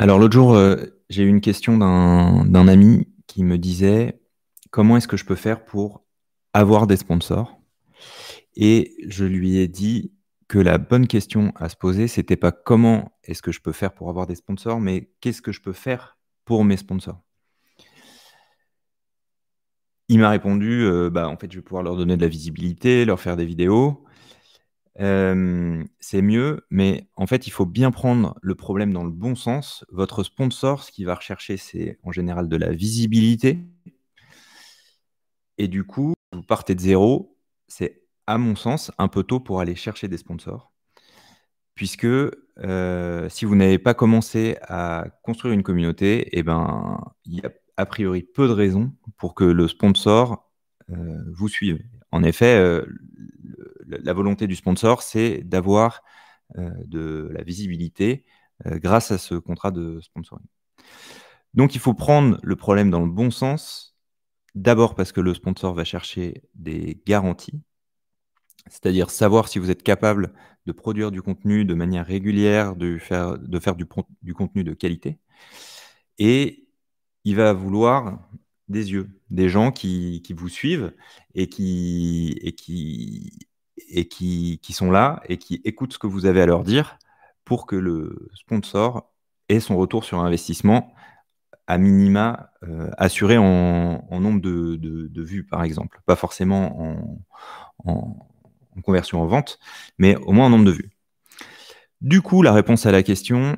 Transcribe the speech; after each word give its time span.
Alors 0.00 0.18
l'autre 0.18 0.32
jour, 0.32 0.54
euh, 0.54 0.76
j'ai 1.10 1.24
eu 1.24 1.28
une 1.28 1.42
question 1.42 1.76
d'un 1.76 2.68
ami 2.68 3.06
qui 3.26 3.44
me 3.44 3.58
disait 3.58 4.18
comment 4.70 4.96
est-ce 4.96 5.06
que 5.06 5.18
je 5.18 5.26
peux 5.26 5.34
faire 5.34 5.62
pour 5.62 6.06
avoir 6.54 6.86
des 6.86 6.96
sponsors? 6.96 7.60
Et 8.56 8.94
je 9.06 9.26
lui 9.26 9.58
ai 9.58 9.68
dit 9.68 10.14
que 10.48 10.58
la 10.58 10.78
bonne 10.78 11.06
question 11.06 11.52
à 11.54 11.68
se 11.68 11.76
poser, 11.76 12.08
c'était 12.08 12.36
pas 12.36 12.50
comment 12.50 13.12
est-ce 13.24 13.42
que 13.42 13.52
je 13.52 13.60
peux 13.60 13.72
faire 13.72 13.92
pour 13.92 14.08
avoir 14.08 14.26
des 14.26 14.36
sponsors, 14.36 14.80
mais 14.80 15.10
qu'est-ce 15.20 15.42
que 15.42 15.52
je 15.52 15.60
peux 15.60 15.74
faire 15.74 16.16
pour 16.46 16.64
mes 16.64 16.78
sponsors? 16.78 17.20
Il 20.08 20.18
m'a 20.18 20.30
répondu, 20.30 20.82
euh, 20.82 21.10
bah, 21.10 21.28
en 21.28 21.36
fait, 21.36 21.52
je 21.52 21.58
vais 21.58 21.62
pouvoir 21.62 21.82
leur 21.82 21.96
donner 21.96 22.16
de 22.16 22.22
la 22.22 22.28
visibilité, 22.28 23.04
leur 23.04 23.20
faire 23.20 23.36
des 23.36 23.44
vidéos. 23.44 24.02
C'est 25.00 26.22
mieux, 26.22 26.66
mais 26.70 27.08
en 27.16 27.26
fait, 27.26 27.46
il 27.46 27.50
faut 27.50 27.66
bien 27.66 27.90
prendre 27.90 28.38
le 28.42 28.54
problème 28.54 28.92
dans 28.92 29.04
le 29.04 29.10
bon 29.10 29.34
sens. 29.34 29.84
Votre 29.90 30.22
sponsor, 30.24 30.82
ce 30.84 30.92
qu'il 30.92 31.06
va 31.06 31.14
rechercher, 31.14 31.56
c'est 31.56 31.98
en 32.02 32.12
général 32.12 32.48
de 32.48 32.56
la 32.56 32.70
visibilité. 32.72 33.58
Et 35.58 35.68
du 35.68 35.84
coup, 35.84 36.14
vous 36.32 36.42
partez 36.42 36.74
de 36.74 36.80
zéro. 36.80 37.36
C'est, 37.66 38.02
à 38.26 38.38
mon 38.38 38.56
sens, 38.56 38.92
un 38.98 39.08
peu 39.08 39.22
tôt 39.22 39.40
pour 39.40 39.60
aller 39.60 39.74
chercher 39.74 40.08
des 40.08 40.18
sponsors. 40.18 40.72
Puisque 41.74 42.04
euh, 42.04 43.28
si 43.30 43.44
vous 43.46 43.56
n'avez 43.56 43.78
pas 43.78 43.94
commencé 43.94 44.58
à 44.62 45.06
construire 45.22 45.54
une 45.54 45.62
communauté, 45.62 46.28
eh 46.32 46.42
ben, 46.42 47.00
il 47.24 47.36
y 47.36 47.46
a 47.46 47.50
a 47.80 47.86
priori 47.86 48.22
peu 48.22 48.46
de 48.46 48.52
raisons 48.52 48.92
pour 49.16 49.34
que 49.34 49.44
le 49.44 49.66
sponsor 49.66 50.50
euh, 50.90 51.18
vous 51.32 51.48
suive. 51.48 51.82
En 52.12 52.22
effet, 52.22 52.56
euh, 52.56 52.84
la 54.02 54.12
volonté 54.12 54.46
du 54.46 54.56
sponsor, 54.56 55.02
c'est 55.02 55.42
d'avoir 55.42 56.02
euh, 56.58 56.70
de 56.86 57.30
la 57.32 57.42
visibilité 57.42 58.24
grâce 58.66 59.10
à 59.10 59.16
ce 59.16 59.36
contrat 59.36 59.70
de 59.70 60.00
sponsoring. 60.02 60.44
Donc 61.54 61.74
il 61.74 61.80
faut 61.80 61.94
prendre 61.94 62.38
le 62.42 62.56
problème 62.56 62.90
dans 62.90 63.00
le 63.00 63.10
bon 63.10 63.30
sens, 63.30 63.96
d'abord 64.54 64.94
parce 64.94 65.12
que 65.12 65.20
le 65.20 65.34
sponsor 65.34 65.74
va 65.74 65.84
chercher 65.84 66.42
des 66.54 67.00
garanties, 67.06 67.60
c'est-à-dire 68.68 69.10
savoir 69.10 69.48
si 69.48 69.58
vous 69.58 69.70
êtes 69.70 69.82
capable 69.82 70.32
de 70.66 70.72
produire 70.72 71.10
du 71.10 71.22
contenu 71.22 71.64
de 71.64 71.74
manière 71.74 72.06
régulière, 72.06 72.76
de 72.76 72.98
faire, 72.98 73.38
du, 73.38 74.34
contenu 74.34 74.64
de 74.64 74.74
qualité. 74.74 75.18
Et 76.18 76.68
il 77.24 77.36
va 77.36 77.52
vouloir 77.52 78.28
des 78.68 78.92
yeux, 78.92 79.10
des 79.30 79.48
gens 79.48 79.72
qui, 79.72 80.22
vous 80.36 80.48
suivent 80.48 80.94
et, 81.34 81.48
qui, 81.48 82.36
et 83.88 84.08
qui, 84.08 84.60
qui, 84.62 84.72
sont 84.72 84.90
là 84.90 85.22
et 85.28 85.36
qui 85.36 85.60
écoutent 85.64 85.92
ce 85.92 85.98
que 85.98 86.06
vous 86.06 86.26
avez 86.26 86.42
à 86.42 86.46
leur 86.46 86.62
dire 86.64 86.98
pour 87.44 87.66
que 87.66 87.76
le 87.76 88.28
sponsor 88.34 89.12
ait 89.48 89.60
son 89.60 89.76
retour 89.76 90.04
sur 90.04 90.20
investissement 90.20 90.92
à 91.66 91.78
minima 91.78 92.50
euh, 92.64 92.90
assuré 92.98 93.38
en, 93.38 94.02
nombre 94.10 94.40
de, 94.40 95.22
vues, 95.22 95.44
par 95.44 95.62
exemple. 95.62 96.00
Pas 96.04 96.16
forcément 96.16 96.80
en, 96.80 97.24
en, 97.84 98.26
conversion 98.82 99.20
en 99.22 99.26
vente, 99.26 99.58
mais 99.98 100.16
au 100.16 100.32
moins 100.32 100.46
en 100.46 100.50
nombre 100.50 100.64
de 100.64 100.72
vues. 100.72 100.90
Du 102.00 102.22
coup, 102.22 102.42
la 102.42 102.52
réponse 102.52 102.86
à 102.86 102.92
la 102.92 103.02
question, 103.02 103.56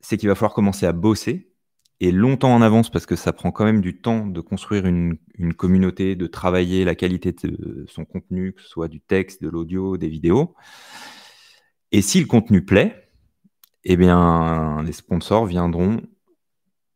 c'est 0.00 0.16
qu'il 0.18 0.28
va 0.28 0.34
falloir 0.34 0.52
commencer 0.52 0.84
à 0.84 0.92
bosser 0.92 1.52
et 2.00 2.12
longtemps 2.12 2.54
en 2.54 2.62
avance 2.62 2.90
parce 2.90 3.06
que 3.06 3.16
ça 3.16 3.32
prend 3.32 3.50
quand 3.52 3.64
même 3.64 3.80
du 3.80 3.98
temps 4.00 4.26
de 4.26 4.40
construire 4.40 4.86
une, 4.86 5.18
communauté, 5.56 6.14
de 6.14 6.26
travailler 6.26 6.84
la 6.84 6.94
qualité 6.94 7.32
de 7.32 7.86
son 7.88 8.04
contenu, 8.04 8.52
que 8.52 8.62
ce 8.62 8.68
soit 8.68 8.88
du 8.88 9.00
texte, 9.00 9.42
de 9.42 9.48
l'audio, 9.48 9.96
des 9.96 10.08
vidéos. 10.08 10.54
Et 11.92 12.02
si 12.02 12.20
le 12.20 12.26
contenu 12.26 12.64
plaît, 12.64 13.10
eh 13.84 13.96
bien, 13.96 14.82
les 14.84 14.92
sponsors 14.92 15.46
viendront 15.46 16.02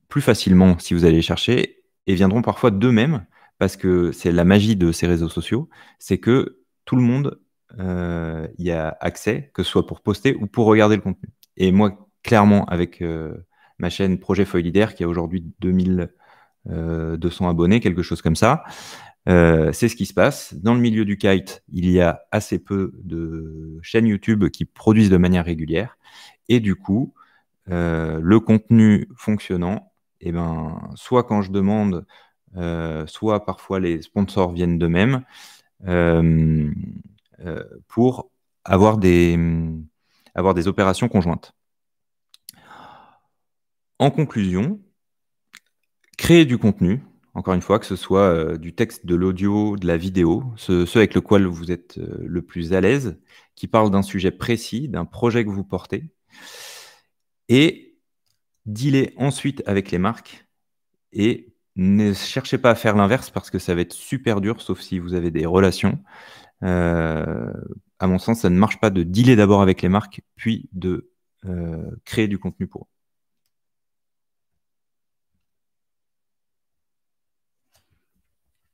plus 0.08 0.20
facilement 0.20 0.78
si 0.78 0.92
vous 0.92 1.04
allez 1.04 1.22
chercher 1.22 1.84
et 2.06 2.14
viendront 2.14 2.42
parfois 2.42 2.70
d'eux-mêmes 2.70 3.24
parce 3.58 3.76
que 3.76 4.10
c'est 4.12 4.32
la 4.32 4.44
magie 4.44 4.74
de 4.74 4.90
ces 4.90 5.06
réseaux 5.06 5.28
sociaux, 5.28 5.68
c'est 5.98 6.18
que 6.18 6.60
tout 6.84 6.96
le 6.96 7.02
monde 7.02 7.40
euh, 7.78 8.48
y 8.58 8.70
a 8.70 8.96
accès, 9.00 9.50
que 9.54 9.62
ce 9.62 9.70
soit 9.70 9.86
pour 9.86 10.00
poster 10.00 10.34
ou 10.34 10.46
pour 10.46 10.66
regarder 10.66 10.96
le 10.96 11.02
contenu. 11.02 11.28
Et 11.56 11.70
moi, 11.70 12.08
clairement, 12.22 12.64
avec 12.64 13.02
euh, 13.02 13.34
ma 13.80 13.90
chaîne 13.90 14.18
Projet 14.18 14.44
Feuille 14.44 14.70
qui 14.94 15.04
a 15.04 15.08
aujourd'hui 15.08 15.44
2200 15.60 16.10
euh, 16.70 17.48
abonnés, 17.48 17.80
quelque 17.80 18.02
chose 18.02 18.22
comme 18.22 18.36
ça. 18.36 18.62
Euh, 19.28 19.72
c'est 19.72 19.88
ce 19.88 19.96
qui 19.96 20.06
se 20.06 20.14
passe. 20.14 20.54
Dans 20.54 20.74
le 20.74 20.80
milieu 20.80 21.04
du 21.04 21.18
kite, 21.18 21.62
il 21.72 21.90
y 21.90 22.00
a 22.00 22.22
assez 22.30 22.58
peu 22.58 22.92
de 23.02 23.78
chaînes 23.82 24.06
YouTube 24.06 24.48
qui 24.50 24.64
produisent 24.64 25.10
de 25.10 25.16
manière 25.16 25.44
régulière. 25.44 25.98
Et 26.48 26.60
du 26.60 26.76
coup, 26.76 27.14
euh, 27.70 28.20
le 28.22 28.40
contenu 28.40 29.08
fonctionnant, 29.16 29.92
eh 30.20 30.32
ben, 30.32 30.90
soit 30.94 31.24
quand 31.24 31.42
je 31.42 31.50
demande, 31.50 32.06
soit 33.06 33.44
parfois 33.44 33.80
les 33.80 34.02
sponsors 34.02 34.52
viennent 34.52 34.78
d'eux-mêmes 34.78 35.22
pour 37.88 38.30
avoir 38.64 38.98
des 38.98 39.38
opérations 40.66 41.08
conjointes. 41.08 41.54
En 44.00 44.10
conclusion, 44.10 44.80
créer 46.16 46.46
du 46.46 46.56
contenu, 46.56 47.02
encore 47.34 47.52
une 47.52 47.60
fois, 47.60 47.78
que 47.78 47.84
ce 47.84 47.96
soit 47.96 48.30
euh, 48.30 48.56
du 48.56 48.74
texte, 48.74 49.04
de 49.04 49.14
l'audio, 49.14 49.76
de 49.76 49.86
la 49.86 49.98
vidéo, 49.98 50.54
ce, 50.56 50.96
avec 50.96 51.12
lequel 51.12 51.44
vous 51.44 51.70
êtes 51.70 51.98
euh, 51.98 52.16
le 52.26 52.40
plus 52.40 52.72
à 52.72 52.80
l'aise, 52.80 53.20
qui 53.56 53.66
parle 53.66 53.90
d'un 53.90 54.00
sujet 54.00 54.30
précis, 54.30 54.88
d'un 54.88 55.04
projet 55.04 55.44
que 55.44 55.50
vous 55.50 55.64
portez, 55.64 56.14
et 57.50 57.98
dealer 58.64 59.12
ensuite 59.18 59.62
avec 59.66 59.90
les 59.90 59.98
marques 59.98 60.46
et 61.12 61.52
ne 61.76 62.14
cherchez 62.14 62.56
pas 62.56 62.70
à 62.70 62.74
faire 62.76 62.96
l'inverse 62.96 63.28
parce 63.28 63.50
que 63.50 63.58
ça 63.58 63.74
va 63.74 63.82
être 63.82 63.92
super 63.92 64.40
dur, 64.40 64.62
sauf 64.62 64.80
si 64.80 64.98
vous 64.98 65.12
avez 65.12 65.30
des 65.30 65.44
relations. 65.44 65.98
Euh, 66.62 67.52
à 67.98 68.06
mon 68.06 68.18
sens, 68.18 68.40
ça 68.40 68.48
ne 68.48 68.56
marche 68.56 68.80
pas 68.80 68.88
de 68.88 69.02
dealer 69.02 69.36
d'abord 69.36 69.60
avec 69.60 69.82
les 69.82 69.90
marques, 69.90 70.22
puis 70.36 70.70
de 70.72 71.10
créer 72.06 72.28
du 72.28 72.38
contenu 72.38 72.66
pour 72.66 72.84
eux. 72.84 72.99